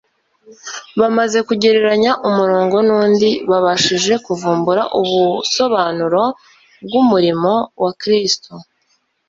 bamaze 0.99 1.37
kugereranya 1.47 2.11
umurongo 2.27 2.77
n'undi, 2.87 3.29
babashije 3.49 4.13
kuvumbura 4.25 4.81
ubusobanuro 4.99 6.23
bw'umurimo 6.85 7.53
wa 7.81 7.91
Kristo. 8.01 8.51